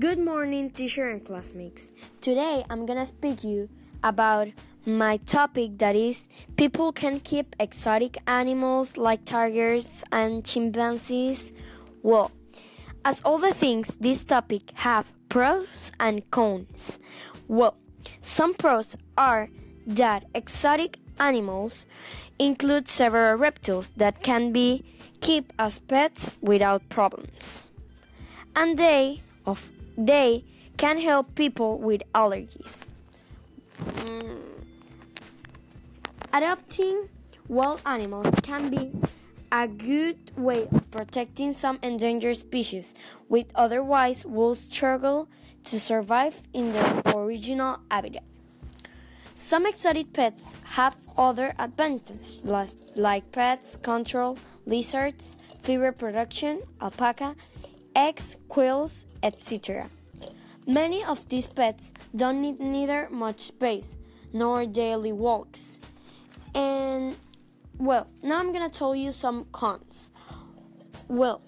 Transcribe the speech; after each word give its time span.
Good 0.00 0.18
morning, 0.18 0.70
teacher 0.70 1.10
and 1.10 1.22
classmates. 1.22 1.92
Today 2.22 2.64
I'm 2.70 2.86
gonna 2.86 3.04
speak 3.04 3.44
you 3.44 3.68
about 4.02 4.48
my 4.86 5.18
topic 5.18 5.76
that 5.76 5.94
is 5.94 6.30
people 6.56 6.90
can 6.90 7.20
keep 7.20 7.54
exotic 7.60 8.16
animals 8.26 8.96
like 8.96 9.26
tigers 9.26 10.02
and 10.10 10.42
chimpanzees. 10.42 11.52
Well, 12.02 12.32
as 13.04 13.20
all 13.26 13.36
the 13.36 13.52
things 13.52 13.96
this 13.96 14.24
topic 14.24 14.72
have 14.76 15.12
pros 15.28 15.92
and 16.00 16.24
cons. 16.30 16.98
Well, 17.46 17.76
some 18.22 18.54
pros 18.54 18.96
are 19.18 19.50
that 19.86 20.24
exotic 20.34 20.96
animals 21.18 21.84
include 22.38 22.88
several 22.88 23.36
reptiles 23.36 23.92
that 23.98 24.22
can 24.22 24.50
be 24.50 24.82
kept 25.20 25.52
as 25.58 25.78
pets 25.78 26.30
without 26.40 26.88
problems. 26.88 27.64
And 28.56 28.78
they 28.78 29.20
of 29.44 29.70
they 30.06 30.44
can 30.76 30.98
help 30.98 31.34
people 31.34 31.78
with 31.78 32.02
allergies. 32.14 32.88
Mm. 33.78 34.38
Adopting 36.32 37.08
wild 37.48 37.82
animals 37.84 38.32
can 38.42 38.70
be 38.70 38.92
a 39.52 39.66
good 39.66 40.16
way 40.36 40.68
of 40.72 40.90
protecting 40.90 41.52
some 41.52 41.78
endangered 41.82 42.36
species, 42.36 42.94
which 43.28 43.48
otherwise 43.54 44.24
will 44.24 44.54
struggle 44.54 45.28
to 45.64 45.78
survive 45.78 46.42
in 46.52 46.72
their 46.72 47.02
original 47.14 47.78
habitat. 47.90 48.22
Some 49.34 49.66
exotic 49.66 50.12
pets 50.12 50.56
have 50.64 50.96
other 51.16 51.54
advantages, 51.58 52.42
like 52.96 53.32
pets 53.32 53.76
control 53.76 54.38
lizards, 54.66 55.36
fever 55.60 55.92
production, 55.92 56.62
alpaca, 56.80 57.34
eggs, 57.94 58.36
quills, 58.48 59.06
etc. 59.22 59.90
Many 60.66 61.04
of 61.04 61.28
these 61.28 61.46
pets 61.46 61.92
don't 62.14 62.40
need 62.42 62.60
neither 62.60 63.08
much 63.10 63.40
space 63.40 63.96
nor 64.32 64.66
daily 64.66 65.12
walks. 65.12 65.80
And 66.54 67.16
well, 67.78 68.06
now 68.22 68.38
I'm 68.38 68.52
gonna 68.52 68.68
tell 68.68 68.94
you 68.94 69.12
some 69.12 69.46
cons. 69.52 70.10
Well, 71.08 71.42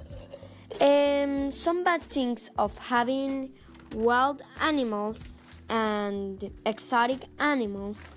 um, 0.81 1.53
some 1.53 1.85
bad 1.85 2.03
things 2.05 2.51
of 2.59 2.77
having 2.79 3.53
wild 3.95 4.43
animals 4.61 5.41
and 5.69 6.51
exotic 6.67 7.25
animals 7.39 8.11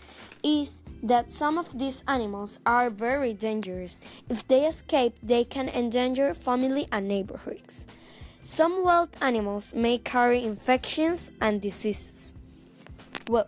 is 0.43 0.83
that 1.03 1.29
some 1.29 1.57
of 1.57 1.77
these 1.77 2.03
animals 2.07 2.59
are 2.65 2.89
very 2.89 3.33
dangerous. 3.33 3.99
If 4.29 4.47
they 4.47 4.65
escape, 4.65 5.15
they 5.21 5.43
can 5.43 5.69
endanger 5.69 6.33
family 6.33 6.87
and 6.91 7.07
neighborhoods. 7.07 7.85
Some 8.45 8.83
wild 8.83 9.09
animals 9.21 9.73
may 9.73 9.97
carry 9.97 10.43
infections 10.43 11.31
and 11.41 11.59
diseases. 11.59 12.35
Well, 13.27 13.47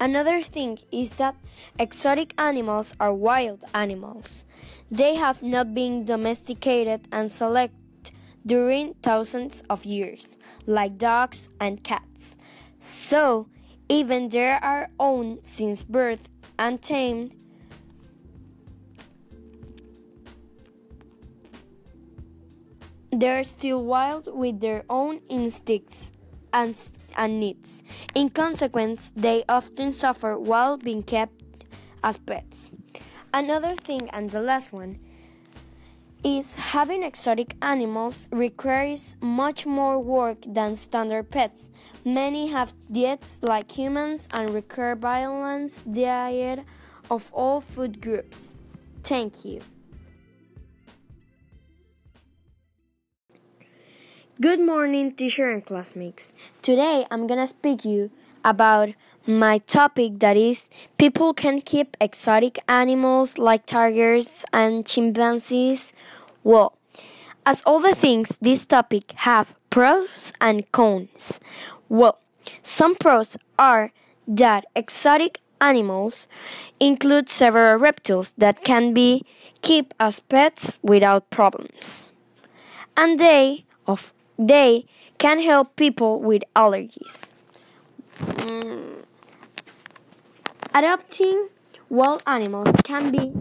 another 0.00 0.42
thing 0.42 0.80
is 0.90 1.12
that 1.22 1.36
exotic 1.78 2.34
animals 2.36 2.96
are 2.98 3.14
wild 3.14 3.64
animals. 3.72 4.44
They 4.90 5.14
have 5.14 5.44
not 5.44 5.72
been 5.72 6.04
domesticated 6.04 7.06
and 7.12 7.30
selected 7.30 8.10
during 8.44 8.94
thousands 9.04 9.62
of 9.70 9.84
years, 9.84 10.36
like 10.66 10.98
dogs 10.98 11.48
and 11.60 11.84
cats. 11.84 12.36
So, 12.80 13.46
even 13.88 14.30
they 14.30 14.50
are 14.50 14.90
owned 14.98 15.46
since 15.46 15.84
birth 15.84 16.28
and 16.58 16.82
tamed, 16.82 17.36
They're 23.22 23.44
still 23.44 23.84
wild 23.84 24.26
with 24.26 24.58
their 24.58 24.82
own 24.90 25.20
instincts 25.28 26.10
and, 26.52 26.76
and 27.16 27.38
needs. 27.38 27.84
In 28.16 28.30
consequence, 28.30 29.12
they 29.14 29.44
often 29.48 29.92
suffer 29.92 30.36
while 30.36 30.76
being 30.76 31.04
kept 31.04 31.40
as 32.02 32.16
pets. 32.16 32.72
Another 33.32 33.76
thing, 33.76 34.10
and 34.10 34.28
the 34.28 34.40
last 34.40 34.72
one, 34.72 34.98
is 36.24 36.56
having 36.56 37.04
exotic 37.04 37.54
animals 37.62 38.28
requires 38.32 39.14
much 39.20 39.66
more 39.66 40.00
work 40.00 40.38
than 40.44 40.74
standard 40.74 41.30
pets. 41.30 41.70
Many 42.04 42.48
have 42.48 42.74
diets 42.90 43.38
like 43.40 43.70
humans 43.70 44.26
and 44.32 44.52
require 44.52 44.96
balanced 44.96 45.92
diet 45.92 46.64
of 47.08 47.32
all 47.32 47.60
food 47.60 48.00
groups. 48.00 48.56
Thank 49.04 49.44
you. 49.44 49.60
Good 54.42 54.58
morning, 54.58 55.12
teacher 55.14 55.52
and 55.52 55.64
classmates. 55.64 56.34
Today 56.62 57.06
I'm 57.12 57.28
gonna 57.28 57.46
speak 57.46 57.84
you 57.84 58.10
about 58.44 58.88
my 59.24 59.58
topic 59.58 60.18
that 60.18 60.36
is 60.36 60.68
people 60.98 61.32
can 61.32 61.60
keep 61.60 61.96
exotic 62.00 62.58
animals 62.66 63.38
like 63.38 63.66
tigers 63.66 64.44
and 64.52 64.84
chimpanzees. 64.84 65.92
Well, 66.42 66.76
as 67.46 67.62
all 67.64 67.78
the 67.78 67.94
things 67.94 68.36
this 68.42 68.66
topic 68.66 69.12
have 69.30 69.54
pros 69.70 70.32
and 70.40 70.66
cons. 70.72 71.38
Well, 71.88 72.18
some 72.64 72.96
pros 72.96 73.36
are 73.60 73.92
that 74.26 74.64
exotic 74.74 75.38
animals 75.60 76.26
include 76.80 77.28
several 77.28 77.76
reptiles 77.78 78.34
that 78.38 78.64
can 78.64 78.92
be 78.92 79.24
kept 79.62 79.94
as 80.00 80.18
pets 80.18 80.72
without 80.82 81.30
problems. 81.30 82.10
And 82.96 83.20
they, 83.20 83.66
of 83.86 84.12
they 84.48 84.86
can 85.18 85.40
help 85.40 85.76
people 85.76 86.20
with 86.20 86.42
allergies. 86.56 87.30
Mm. 88.18 89.04
Adopting 90.74 91.48
wild 91.88 92.22
animals 92.26 92.74
can 92.84 93.10
be 93.10 93.32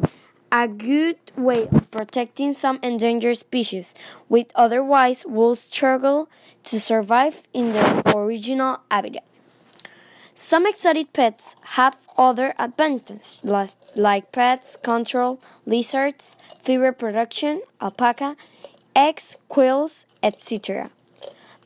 a 0.52 0.68
good 0.68 1.18
way 1.38 1.68
of 1.70 1.90
protecting 1.92 2.54
some 2.54 2.78
endangered 2.84 3.38
species, 3.38 3.94
which 4.28 4.50
otherwise 4.54 5.26
will 5.26 5.56
struggle 5.56 6.30
to 6.64 6.80
survive 6.80 7.44
in 7.54 7.72
their 7.72 8.02
original 8.08 8.80
habitat. 8.92 9.24
Some 10.34 10.66
exotic 10.66 11.14
pets 11.14 11.56
have 11.78 12.08
other 12.18 12.54
advantages, 12.58 13.42
like 13.44 14.32
pets 14.32 14.76
control 14.76 15.40
lizards, 15.66 16.36
fever 16.60 16.92
production, 16.92 17.62
alpaca, 17.80 18.36
eggs, 18.96 19.38
quills, 19.48 20.06
etc. 20.24 20.92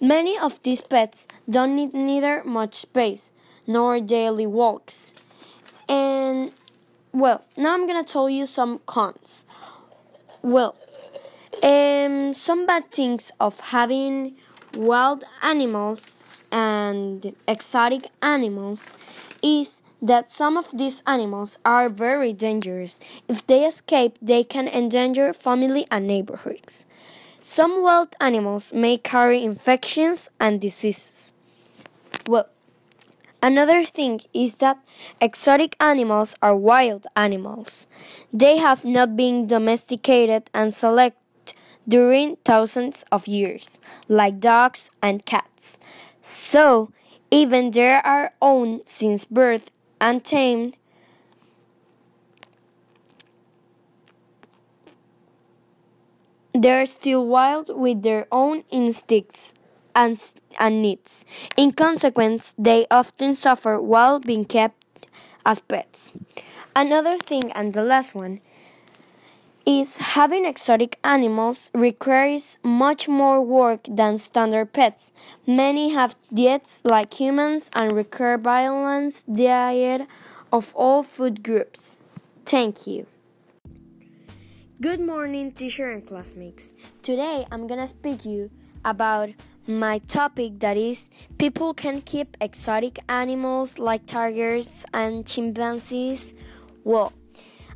Many 0.02 0.38
of 0.38 0.62
these 0.64 0.82
pets 0.82 1.28
don't 1.50 1.76
need 1.76 1.94
neither 1.94 2.44
much 2.44 2.76
space 2.76 3.32
nor 3.66 4.00
daily 4.00 4.46
walks. 4.46 5.14
And 5.88 6.52
well, 7.12 7.44
now 7.56 7.74
I'm 7.74 7.88
gonna 7.88 8.04
tell 8.04 8.30
you 8.30 8.46
some 8.46 8.80
cons. 8.86 9.46
Well, 10.42 10.76
um, 11.64 12.34
some 12.34 12.66
bad 12.66 12.92
things 12.92 13.32
of 13.40 13.60
having 13.60 14.36
wild 14.76 15.24
animals 15.42 16.24
and 16.52 17.36
exotic 17.48 18.08
animals 18.22 18.94
is 19.42 19.82
that 20.02 20.30
some 20.30 20.58
of 20.58 20.78
these 20.78 21.02
animals 21.08 21.58
are 21.66 21.90
very 21.90 22.34
dangerous. 22.34 23.00
If 23.28 23.46
they 23.48 23.66
escape, 23.66 24.18
they 24.22 24.44
can 24.44 24.68
endanger 24.68 25.34
family 25.34 25.88
and 25.90 26.08
neighborhoods. 26.08 26.86
Some 27.42 27.84
wild 27.84 28.16
animals 28.20 28.74
may 28.74 28.98
carry 28.98 29.44
infections 29.44 30.30
and 30.40 30.60
diseases. 30.60 31.34
Well, 32.28 32.50
another 33.42 33.84
thing 33.86 34.22
is 34.34 34.56
that 34.58 34.80
exotic 35.22 35.76
animals 35.80 36.36
are 36.42 36.56
wild 36.56 37.06
animals. 37.16 37.86
They 38.34 38.58
have 38.58 38.84
not 38.84 39.16
been 39.16 39.46
domesticated 39.48 40.50
and 40.54 40.74
selected 40.74 41.22
during 41.88 42.38
thousands 42.38 43.06
of 43.12 43.28
years, 43.28 43.80
like 44.08 44.40
dogs 44.40 44.90
and 45.02 45.26
cats. 45.26 45.78
So, 46.22 46.92
even 47.30 47.72
they 47.72 47.94
are 47.94 48.34
owned 48.42 48.82
since 48.86 49.26
birth 49.26 49.70
and 50.06 50.24
tamed 50.24 50.78
They're 56.54 56.86
still 56.86 57.28
wild 57.28 57.68
with 57.68 58.02
their 58.04 58.28
own 58.32 58.64
instincts 58.72 59.54
and, 59.94 60.16
and 60.58 60.82
needs. 60.82 61.26
In 61.58 61.74
consequence, 61.74 62.54
they 62.58 62.88
often 62.90 63.36
suffer 63.36 63.82
while 63.82 64.22
being 64.22 64.46
kept 64.46 65.06
as 65.46 65.60
pets. 65.60 66.14
Another 66.74 67.18
thing, 67.18 67.52
and 67.52 67.74
the 67.74 67.84
last 67.84 68.16
one, 68.16 68.40
is 69.66 69.98
having 69.98 70.46
exotic 70.46 71.00
animals 71.04 71.72
requires 71.74 72.60
much 72.64 73.10
more 73.10 73.42
work 73.42 73.82
than 73.90 74.18
standard 74.18 74.72
pets. 74.72 75.12
Many 75.48 75.94
have 75.94 76.16
diets 76.32 76.82
like 76.84 77.20
humans 77.20 77.72
and 77.74 77.92
require 77.92 78.38
balanced 78.38 79.34
diet 79.34 80.08
of 80.54 80.74
all 80.76 81.02
food 81.02 81.44
groups. 81.44 81.98
Thank 82.46 82.86
you. 82.86 83.08
Good 84.82 85.00
morning, 85.00 85.52
teacher 85.52 85.90
and 85.90 86.06
classmates. 86.06 86.76
Today 87.02 87.48
I'm 87.52 87.66
gonna 87.66 87.88
speak 87.88 88.24
you 88.24 88.52
about 88.84 89.30
my 89.66 89.98
topic 89.98 90.60
that 90.60 90.78
is 90.78 91.10
people 91.40 91.74
can 91.74 92.02
keep 92.02 92.38
exotic 92.40 93.00
animals 93.10 93.80
like 93.80 94.06
tigers 94.06 94.86
and 94.94 95.26
chimpanzees. 95.26 96.36
Well, 96.84 97.14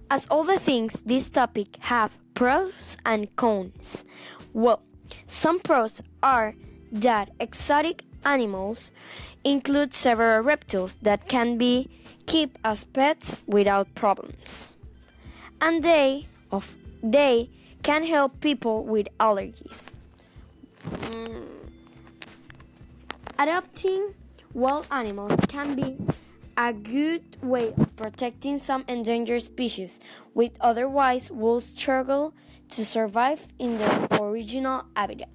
as 0.09 0.27
all 0.29 0.43
the 0.43 0.59
things 0.59 1.01
this 1.05 1.29
topic 1.29 1.77
have 1.81 2.17
pros 2.33 2.97
and 3.05 3.35
cons. 3.35 4.05
Well, 4.53 4.81
some 5.27 5.59
pros 5.59 6.01
are 6.23 6.55
that 6.91 7.29
exotic 7.39 8.03
animals 8.25 8.91
include 9.43 9.93
several 9.93 10.41
reptiles 10.41 10.97
that 11.01 11.27
can 11.27 11.57
be 11.57 11.89
kept 12.25 12.57
as 12.63 12.83
pets 12.83 13.37
without 13.47 13.93
problems. 13.95 14.67
And 15.61 15.83
they 15.83 16.27
of 16.51 16.75
they 17.01 17.49
can 17.83 18.03
help 18.03 18.39
people 18.41 18.83
with 18.83 19.07
allergies. 19.19 19.95
Mm. 20.83 21.45
Adopting 23.37 24.13
wild 24.53 24.85
animals 24.91 25.39
can 25.47 25.75
be 25.75 25.97
a 26.59 26.73
good 26.73 27.37
way 27.41 27.71
of 27.77 27.95
protecting 27.95 28.59
some 28.59 28.83
endangered 28.89 29.41
species, 29.41 29.97
which 30.33 30.53
otherwise 30.59 31.31
will 31.31 31.61
struggle 31.61 32.33
to 32.67 32.83
survive 32.83 33.47
in 33.59 33.77
their 33.77 34.07
original 34.19 34.83
habitat. 34.93 35.29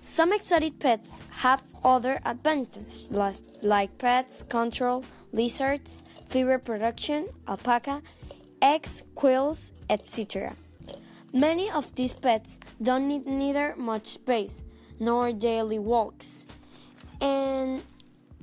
Some 0.00 0.34
exotic 0.34 0.78
pets 0.78 1.22
have 1.30 1.62
other 1.82 2.20
advantages, 2.26 3.08
like 3.62 3.96
pets 3.96 4.42
control 4.42 5.04
lizards, 5.32 6.02
fever 6.28 6.58
production, 6.58 7.28
alpaca, 7.48 8.02
eggs, 8.60 9.04
quills, 9.14 9.72
etc. 9.88 10.54
Many 11.32 11.70
of 11.70 11.94
these 11.94 12.12
pets 12.12 12.60
don't 12.82 13.08
need 13.08 13.26
neither 13.26 13.74
much 13.76 14.06
space 14.08 14.64
nor 14.98 15.32
daily 15.32 15.78
walks. 15.78 16.44
And 17.22 17.82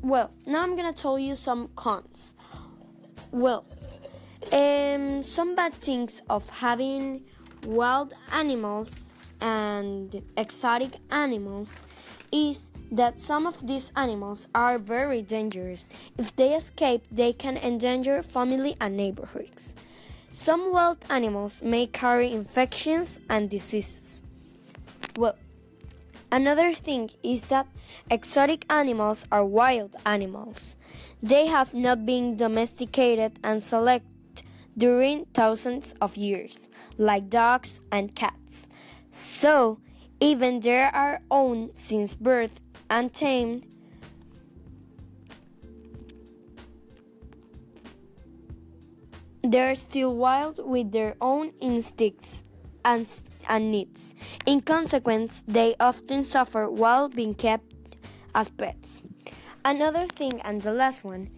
well, 0.02 0.32
now 0.46 0.64
I'm 0.64 0.76
gonna 0.76 0.94
tell 0.94 1.18
you 1.18 1.36
some 1.36 1.70
cons. 1.76 2.34
Well, 3.32 3.66
um, 4.52 5.24
some 5.24 5.56
bad 5.56 5.74
things 5.76 6.22
of 6.30 6.50
having 6.50 7.24
wild 7.66 8.14
animals 8.32 9.12
and 9.42 10.22
exotic 10.38 10.98
animals 11.12 11.82
is 12.32 12.72
that 12.92 13.20
some 13.20 13.46
of 13.46 13.66
these 13.66 13.92
animals 13.96 14.48
are 14.56 14.78
very 14.78 15.22
dangerous. 15.22 15.90
If 16.18 16.36
they 16.36 16.56
escape, 16.56 17.04
they 17.12 17.34
can 17.34 17.58
endanger 17.58 18.22
family 18.24 18.76
and 18.80 18.96
neighborhoods. 18.96 19.76
Some 20.30 20.72
wild 20.72 21.06
animals 21.10 21.62
may 21.62 21.88
carry 21.88 22.32
infections 22.32 23.20
and 23.30 23.50
diseases. 23.50 24.22
Well, 25.18 25.36
another 26.32 26.74
thing 26.74 27.10
is 27.24 27.46
that 27.46 27.68
exotic 28.10 28.66
animals 28.70 29.26
are 29.32 29.46
wild 29.46 29.96
animals. 30.06 30.76
They 31.22 31.48
have 31.48 31.74
not 31.74 32.06
been 32.06 32.38
domesticated 32.38 33.40
and 33.44 33.64
selected 33.64 34.44
during 34.78 35.26
thousands 35.34 35.94
of 36.00 36.18
years, 36.18 36.70
like 36.98 37.30
dogs 37.30 37.80
and 37.92 38.14
cats. 38.16 38.68
So, 39.10 39.80
even 40.20 40.60
they 40.60 40.82
are 40.84 41.22
owned 41.32 41.72
since 41.74 42.14
birth 42.14 42.60
and 42.90 43.14
tamed, 43.14 43.66
they're 49.44 49.76
still 49.76 50.14
wild 50.16 50.60
with 50.64 50.92
their 50.92 51.16
own 51.22 51.54
instincts 51.62 52.44
and, 52.88 53.06
and 53.50 53.70
needs. 53.70 54.16
In 54.46 54.62
consequence, 54.62 55.44
they 55.48 55.76
often 55.80 56.24
suffer 56.24 56.70
while 56.70 57.10
being 57.10 57.36
kept 57.36 57.98
as 58.34 58.48
pets. 58.48 59.02
Another 59.66 60.08
thing, 60.08 60.40
and 60.42 60.62
the 60.62 60.72
last 60.72 61.04
one, 61.04 61.30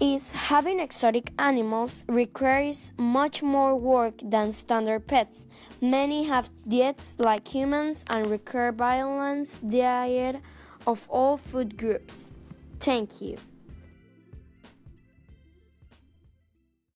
is 0.00 0.32
having 0.32 0.80
exotic 0.80 1.32
animals 1.38 2.06
requires 2.08 2.92
much 2.96 3.42
more 3.42 3.76
work 3.76 4.14
than 4.24 4.50
standard 4.50 5.06
pets. 5.06 5.46
Many 5.80 6.24
have 6.24 6.50
diets 6.66 7.14
like 7.18 7.46
humans 7.46 8.04
and 8.08 8.30
require 8.30 8.72
balanced 8.72 9.68
diet 9.68 10.36
of 10.86 11.06
all 11.10 11.36
food 11.36 11.76
groups. 11.76 12.32
Thank 12.80 13.20
you. 13.20 13.36